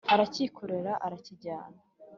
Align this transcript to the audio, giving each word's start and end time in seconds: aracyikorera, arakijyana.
aracyikorera, 0.13 0.91
arakijyana. 1.05 1.79